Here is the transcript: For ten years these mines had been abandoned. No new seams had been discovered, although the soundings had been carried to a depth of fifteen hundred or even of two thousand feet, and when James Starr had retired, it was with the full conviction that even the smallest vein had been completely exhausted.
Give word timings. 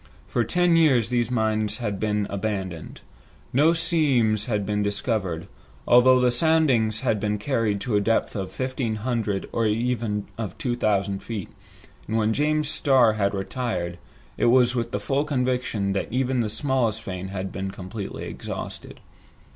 For 0.27 0.43
ten 0.43 0.75
years 0.75 1.09
these 1.09 1.29
mines 1.29 1.77
had 1.77 1.99
been 1.99 2.25
abandoned. 2.27 3.01
No 3.53 3.67
new 3.67 3.73
seams 3.75 4.45
had 4.45 4.65
been 4.65 4.81
discovered, 4.81 5.47
although 5.87 6.19
the 6.19 6.31
soundings 6.31 7.01
had 7.01 7.19
been 7.19 7.37
carried 7.37 7.79
to 7.81 7.95
a 7.95 8.01
depth 8.01 8.35
of 8.35 8.51
fifteen 8.51 8.95
hundred 8.95 9.47
or 9.51 9.67
even 9.67 10.25
of 10.39 10.57
two 10.57 10.75
thousand 10.75 11.19
feet, 11.21 11.49
and 12.07 12.17
when 12.17 12.33
James 12.33 12.67
Starr 12.67 13.13
had 13.13 13.35
retired, 13.35 13.99
it 14.39 14.45
was 14.47 14.73
with 14.73 14.89
the 14.91 14.99
full 14.99 15.23
conviction 15.23 15.93
that 15.93 16.11
even 16.11 16.39
the 16.39 16.49
smallest 16.49 17.03
vein 17.03 17.27
had 17.27 17.51
been 17.51 17.69
completely 17.69 18.23
exhausted. 18.23 19.01